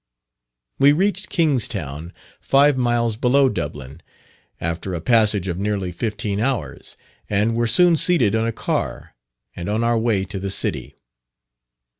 We 0.79 0.93
reached 0.93 1.29
Kingstown, 1.29 2.11
five 2.39 2.75
miles 2.75 3.17
below 3.17 3.49
Dublin, 3.49 4.01
after 4.59 4.95
a 4.95 4.99
passage 4.99 5.47
of 5.47 5.59
nearly 5.59 5.91
fifteen 5.91 6.39
hours, 6.39 6.97
and 7.29 7.53
were 7.55 7.67
soon 7.67 7.97
seated 7.97 8.33
on 8.35 8.47
a 8.47 8.51
car, 8.51 9.13
and 9.55 9.69
on 9.69 9.83
our 9.83 9.99
way 9.99 10.23
to 10.25 10.39
the 10.39 10.49
city. 10.49 10.95